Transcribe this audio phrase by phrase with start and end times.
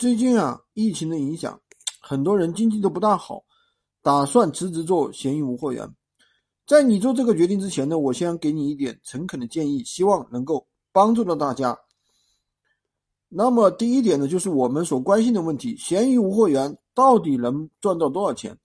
[0.00, 1.60] 最近啊，疫情的影响，
[2.00, 3.44] 很多人经济都不大好，
[4.00, 5.86] 打算辞职做闲鱼无货源。
[6.66, 11.78] 在你做这个决定之前呢，我先给你一点诚恳的建议，希望能够帮助到大家。
[13.28, 18.58] 那么第一点呢，就是我们所关心的问题：闲鱼无货源到底能赚到多少钱？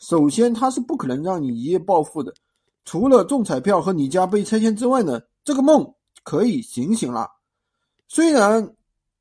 [0.00, 2.34] 首先，它是不可能让你一夜暴富的。
[2.84, 7.26] 除了中彩票和你家被拆迁之外呢，这个梦可以醒醒了。
[8.06, 8.76] 虽然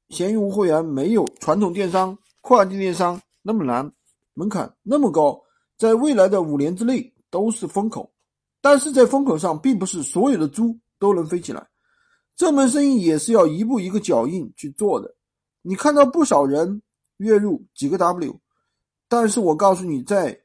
[0.10, 3.92] 闲鱼无货源没有传统电商、跨境电商那么难，
[4.34, 5.42] 门槛那么高，
[5.78, 8.12] 在未来的五年之内都是风口，
[8.62, 11.68] 但是在风口上，并不是所有的猪都能飞起来。
[12.36, 15.16] 这门生意也是要一步一个脚印去做的。
[15.62, 16.82] 你看到不少人
[17.18, 18.40] 月入几个 W，
[19.08, 20.40] 但是我告诉你，在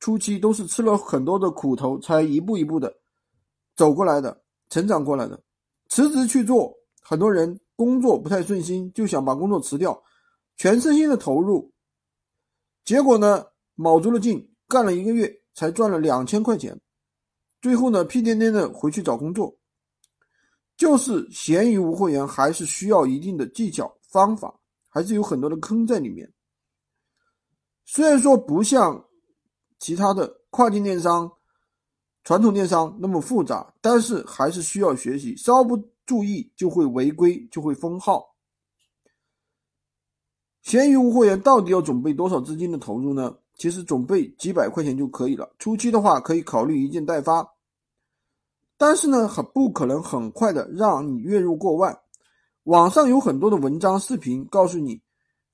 [0.00, 2.94] 初期都是吃了很多的苦头，才一步一步的
[3.76, 5.40] 走过来的，成长过来的。
[5.88, 10.02] 辞职去做，很多人工作不太顺心，就想把工作辞掉，
[10.56, 11.70] 全身心的投入，
[12.84, 16.80] 结果呢，卯足了劲干了一个月，才赚了两千块钱，
[17.60, 19.56] 最后呢，屁颠颠的回去找工作。
[20.76, 26.32] 就是闲鱼无货源，还是需要一定的技巧方法，还是有很多的坑在里面。
[27.84, 29.04] 虽然说不像。
[29.80, 31.30] 其他的跨境电商、
[32.22, 35.76] 传统电商那么复杂，但是还是需要学习，稍不
[36.06, 38.34] 注意就会违规，就会封号。
[40.62, 43.36] 闲鱼无货源到底要准备多少资金的投入呢？
[43.56, 45.48] 其实准备几百块钱就可以了。
[45.58, 47.46] 初期的话可以考虑一件代发，
[48.76, 51.96] 但是呢，很不可能很快的让你月入过万。
[52.64, 55.00] 网上有很多的文章、视频告诉你，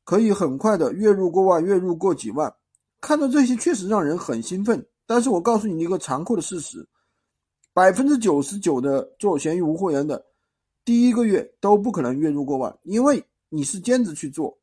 [0.05, 2.55] 可以很快的月入过万，月入过几万。
[3.01, 6.89] 看到这些确实让人很兴奋，但是我告诉你一个残酷的事实：
[7.73, 10.25] 百分之九十九的做闲鱼无货源的，
[10.85, 14.59] 第一个月都不可能月入过万，因为你是兼职去做，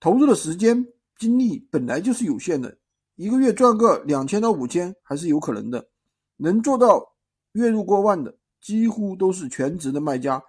[0.00, 0.86] 投入的时间
[1.18, 2.76] 精力本来就是有限的，
[3.16, 5.88] 一个月赚个两千到五千还是有可能的，
[6.36, 7.14] 能做到
[7.52, 10.42] 月入过万的几乎都是全职的卖家，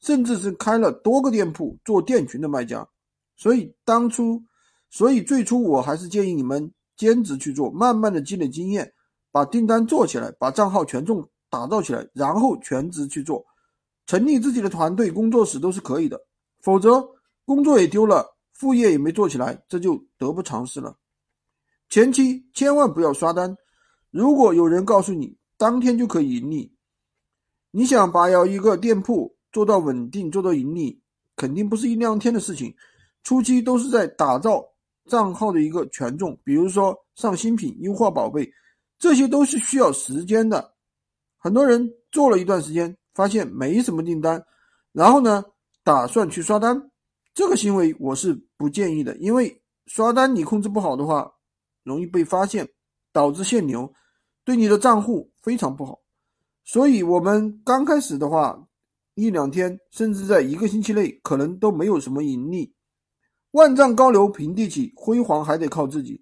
[0.00, 2.88] 甚至是开了多个店铺做店群的卖家，
[3.36, 4.42] 所以当初。
[4.92, 8.92] 所以最初我还是建议你们兼职去做，慢慢的积累经验，
[9.30, 13.46] 把订单做起来，把账号权重打造起来，然后全职去做，
[14.10, 16.20] 成立自己的团队工作室都是可以的。
[16.62, 17.00] 否则
[17.44, 20.96] 工作也丢了，副业也没做起来，这就得不偿失了。
[21.88, 23.56] 前期千万不要刷单，
[24.10, 26.74] 如果有人告诉你当天就可以盈利，
[27.70, 31.00] 你想把要一个店铺做到稳定，做到盈利，
[31.36, 32.74] 肯定不是一两天的事情，
[33.22, 34.60] 初期都是在打造。
[35.06, 38.48] 账号的一个权重，比如说上新品、优化宝贝，
[38.98, 40.72] 这些都是需要时间的。
[41.38, 44.42] 很多人做了一段时间，发现没什么订单，
[44.92, 45.44] 然后呢，
[45.84, 46.90] 打算去刷单，
[47.34, 51.30] 这个行为我是不建议的，因为刷单你控制不好的话，
[51.84, 52.66] 容易被发现，
[53.12, 53.92] 导致限流，
[54.42, 56.00] 对你的账户非常不好。
[56.64, 58.58] 所以，我们刚开始的话，
[59.16, 62.72] 一两天，甚至在一个星期内，可能都没有什么盈利。
[63.50, 66.18] 万丈高楼平地起，辉煌还得靠自己。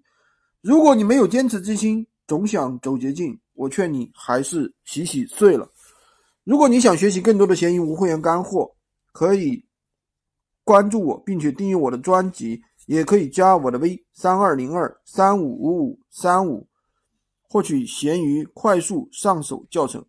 [0.59, 5.65] 如果你没有坚持之心，总想走捷径，我劝你还是洗洗睡了。
[6.49, 8.75] 如果你想学习更多的闲鱼无会员干货，
[9.11, 9.63] 可以
[10.63, 16.67] 关注我，并且订阅我的专辑，也可以加我的微三二零二三五五五三五，
[17.47, 20.03] 获取闲鱼快速上手教程。